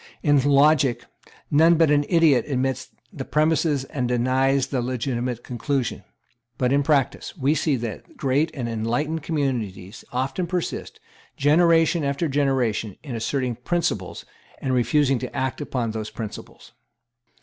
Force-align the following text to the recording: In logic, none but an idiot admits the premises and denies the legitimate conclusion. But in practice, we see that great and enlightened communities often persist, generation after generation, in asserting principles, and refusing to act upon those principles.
In 0.23 0.41
logic, 0.41 1.05
none 1.51 1.75
but 1.75 1.91
an 1.91 2.05
idiot 2.09 2.45
admits 2.47 2.89
the 3.13 3.23
premises 3.23 3.83
and 3.83 4.07
denies 4.07 4.65
the 4.65 4.81
legitimate 4.81 5.43
conclusion. 5.43 6.03
But 6.57 6.73
in 6.73 6.81
practice, 6.81 7.37
we 7.37 7.53
see 7.53 7.75
that 7.75 8.17
great 8.17 8.49
and 8.55 8.67
enlightened 8.67 9.21
communities 9.21 10.03
often 10.11 10.47
persist, 10.47 10.99
generation 11.37 12.03
after 12.03 12.27
generation, 12.27 12.97
in 13.03 13.13
asserting 13.15 13.57
principles, 13.57 14.25
and 14.57 14.73
refusing 14.73 15.19
to 15.19 15.35
act 15.35 15.61
upon 15.61 15.91
those 15.91 16.09
principles. 16.09 16.71